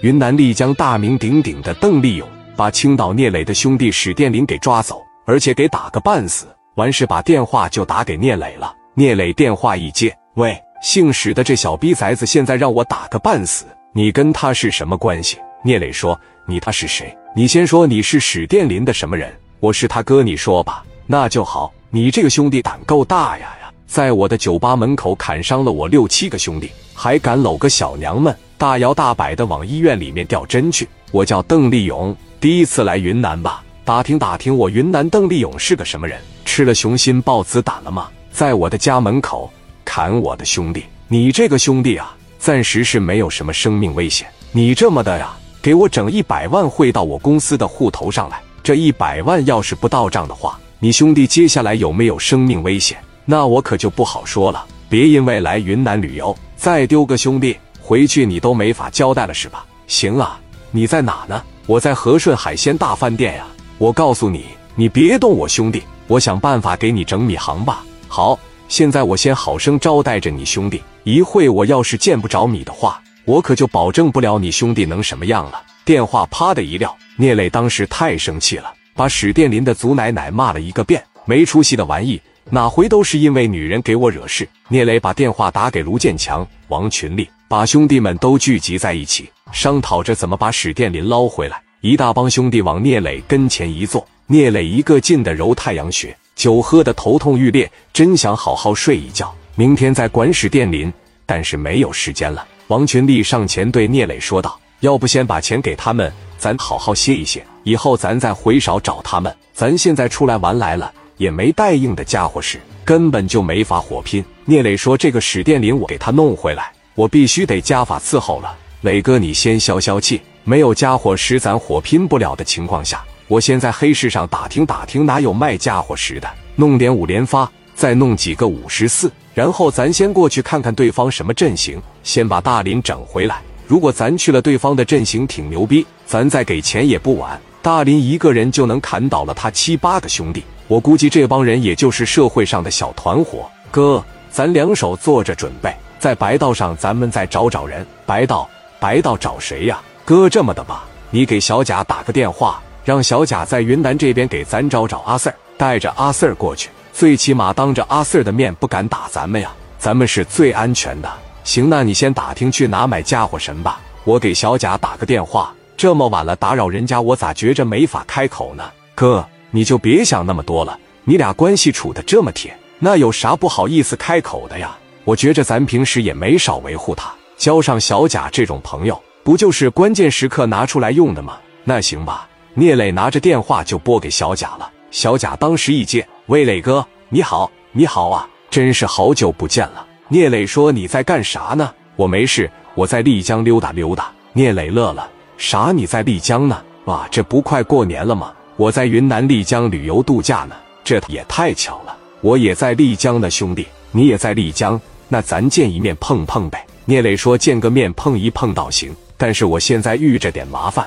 [0.00, 6.46] 云南丽江大名鼎鼎的邓丽勇把青岛聂磊的兄弟史殿林给抓走，而且给打个半死。
[6.76, 8.72] 完事把电话就打给聂磊了。
[8.94, 15.36] 聂磊电话一接，喂，姓史的这小逼崽子现在让我打个半死，你跟他是什么关系？
[15.64, 17.12] 聂磊说：“你他是谁？
[17.34, 19.32] 你先说你是史殿林的什么人？
[19.58, 20.84] 我是他哥，你说吧。
[21.08, 26.70] 那就好，你这个兄弟胆够大呀呀，在我的酒吧门口砍伤了我六七个兄弟，
[27.00, 30.88] 还敢搂个小娘们，大摇大摆的往医院里面吊针去。
[31.12, 38.08] 我叫邓立勇，第一次来云南吧，打听打听我云南邓立勇是个什么人，吃了雄心豹子胆了吗？
[38.32, 39.48] 在我的家门口
[39.84, 44.26] 砍我的兄弟，你这个兄弟啊，暂时是没有什么生命危险。
[44.50, 48.40] 你这么的呀？”给我整一百万汇到我公司的户头上来。
[48.60, 52.98] 这一百万要是不到账的话，你兄弟接下来有没有生命危险？
[53.24, 54.66] 那我可就不好说了。
[54.88, 59.64] 别因为来云南旅游再丢个兄弟回去，你都没法交代了是吧？
[59.86, 60.38] 行啊，
[60.72, 61.40] 你在哪呢？
[61.66, 63.46] 我在和顺海鲜大饭店呀。
[63.78, 67.84] 我告诉你，你别动我兄弟，我想办法给你整米行吧。
[68.08, 73.00] 好，现在我先好生招待着你兄弟，一会我要是见不着米的话。
[73.24, 75.62] 我可就保证不了你兄弟能什么样了。
[75.84, 81.00] 电话啪的一撂，聂磊当时太生气了，把史殿林的祖奶奶骂了一个遍。
[81.24, 84.48] 没出息的玩意，哪回都是因为女人给我惹事。
[84.68, 91.60] 聂磊把电话打给卢建强、王群力，把兄弟们都聚集在一起，商讨着怎么把史殿林捞回来。
[91.82, 100.90] 一大帮兄弟往聂磊跟前一坐，聂磊一个劲的揉太阳穴，酒喝的头痛欲裂，真想好好睡一觉，明天再管史殿林，
[101.26, 102.46] 但是没有时间了。
[102.68, 109.34] 王群力上前对聂磊说道：“要不先把钱给他们，咱好好歇一歇，以后咱再回少找他们。
[109.52, 118.56] 咱现在出来玩来了，也没带硬的家伙使，根本就没法火拼。”聂磊说：“这个史殿林，我给他弄回来，我必须得家法伺候了。
[118.80, 127.46] 磊哥，你先消消气，没有家伙使，咱火拼不了的情况下，我先在黑市上打听打听，哪有卖家伙使的，弄点五连发。”
[127.78, 133.40] 再弄几个五十四，然后咱先过去看看对方什么阵型，先把大林整回来。
[133.68, 137.40] 如果咱去了对方的阵型挺牛逼，咱再给钱也不晚。
[137.62, 143.50] 大林一个人就能砍倒了他七八个兄弟，我估计这帮人也就是社会上的小团伙。
[143.70, 147.84] 哥，咱两手做着准备，在白道上咱们再找找人。
[148.06, 148.48] 白道，
[148.78, 149.80] 白道找谁呀？
[150.04, 156.70] 哥，这么的吧，你给小贾打个电话，让小贾在云南这边给咱找找阿 Sir，带着阿 Sir 过去。
[156.92, 161.10] 最起码当着阿 Sir 的面不敢打咱们呀，咱们是最安全的。
[161.44, 165.54] 行，那你先打听去哪买家伙神吧，我给小贾打个电话。
[165.76, 168.64] 这么晚了打扰人家，我咋觉着没法开口呢？
[168.94, 174.76] 哥，你就别想那么多了，你俩关系处的这么铁，那有啥不好意思开口的呀？
[175.04, 181.38] 我觉着咱平时也没少维护他，交上小贾这种朋友，不就是关键时刻拿出来用的吗？
[181.64, 182.28] 那行吧。
[182.54, 186.06] 聂磊拿着电话就拨给小贾了，小贾当时一接。
[186.26, 189.86] 魏磊哥，你好，你好啊，真是好久不见了。
[190.08, 194.10] 聂磊说：“你在干啥呢？”我没事，我在丽江溜达溜达。
[194.32, 195.72] 聂磊乐了：“啥？
[195.72, 196.62] 你在丽江呢？
[196.86, 198.32] 哇，这不快过年了吗？
[198.58, 201.96] 我在云南丽江旅游度假呢，这也太巧了。
[202.20, 210.84] 我也在丽江呢，兄弟，你也在丽江，那咱见一面碰碰呗。”聂磊说：“见个面碰一碰倒行，但是我现在遇着点麻烦，